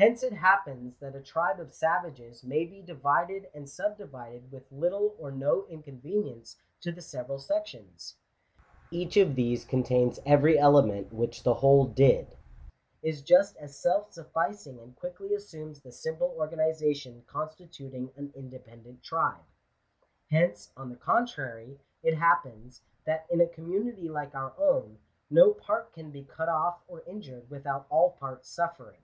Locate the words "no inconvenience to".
5.30-6.90